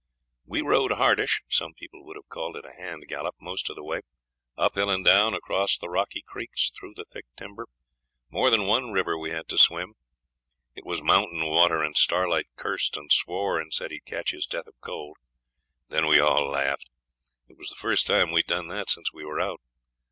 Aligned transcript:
We 0.47 0.61
rode 0.63 0.93
hardish 0.93 1.43
(some 1.47 1.75
people 1.75 2.03
would 2.05 2.15
have 2.15 2.27
called 2.27 2.55
it 2.57 2.65
a 2.65 2.73
hand 2.73 3.05
gallop) 3.07 3.35
most 3.39 3.69
of 3.69 3.75
the 3.75 3.83
way; 3.83 4.01
up 4.57 4.73
hill 4.73 4.89
and 4.89 5.05
down, 5.05 5.35
across 5.35 5.77
the 5.77 5.89
rocky 5.91 6.23
creeks, 6.25 6.71
through 6.71 6.95
thick 7.07 7.27
timber. 7.37 7.67
More 8.31 8.49
than 8.49 8.65
one 8.65 8.89
river 8.89 9.15
we 9.15 9.29
had 9.29 9.47
to 9.49 9.59
swim. 9.59 9.93
It 10.73 10.87
was 10.87 11.03
mountain 11.03 11.45
water, 11.45 11.83
and 11.83 11.95
Starlight 11.95 12.47
cursed 12.55 12.97
and 12.97 13.11
swore, 13.11 13.59
and 13.59 13.71
said 13.71 13.91
he 13.91 13.97
would 13.97 14.05
catch 14.09 14.31
his 14.31 14.47
death 14.47 14.65
of 14.65 14.81
cold. 14.81 15.17
Then 15.89 16.07
we 16.07 16.19
all 16.19 16.49
laughed; 16.49 16.89
it 17.47 17.59
was 17.59 17.69
the 17.69 17.75
first 17.75 18.07
time 18.07 18.31
we'd 18.31 18.47
done 18.47 18.69
that 18.69 18.89
since 18.89 19.13
we 19.13 19.23
were 19.23 19.39
out. 19.39 19.61